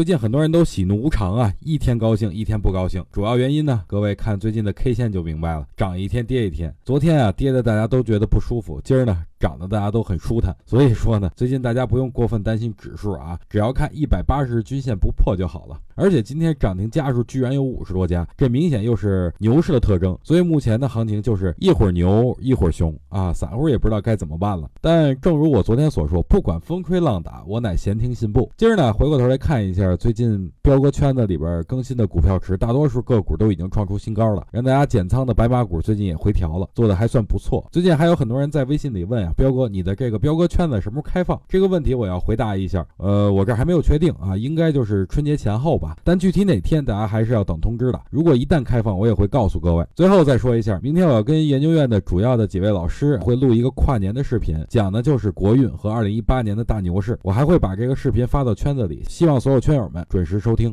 [0.00, 3.04] 最近很多人都喜怒无常啊，一天高兴一天不高兴。
[3.12, 6.74] 主要原因呢，各位看最近的 K 线就明白了，涨一天跌一天。
[6.82, 10.54] 昨天啊跌的大家都觉得不舒服，今儿呢涨得大家都很舒坦。
[10.64, 15.80] 所以说呢，最近大家不用过分担心指数啊，只要看一百八十日均线不破就好了。
[15.96, 20.16] 而且今天涨停家数居然有五十多家，这明显又是牛市的特征。
[20.22, 24.70] 所以目前的行情就是一会儿牛一会儿熊啊，散户也不知道该怎么办了。
[24.80, 28.50] 但正如我昨天所说，不管风吹浪打，我乃闲庭信步。
[28.56, 29.96] 今儿呢回过头来看一下。
[29.96, 37.66] 最近彪哥圈子里边更新的股票池，大多数个股都已经创出新高了，让大家减仓的白马股最近也回调了，做的还算不错。
[37.70, 41.38] 最近还有很多人在微信里问，彪哥，你的这个彪哥圈子什么时候开放？
[41.46, 48.00] 这个问题我要回答一下，呃，我这还没有确定啊，应该就是春节前后吧，但具体哪天大家还是要等通知的。
[48.10, 49.86] 如果一旦开放，我也会告诉各位。
[49.94, 59.90] 最后再说一下，明天我要跟研究院的主要的几位老师会录一个跨年的视频，讲的就是国运和二零一八年的大牛市，我还会把这个视频发到圈子里，希望所有圈友。
[59.90, 60.72] 们准时收听。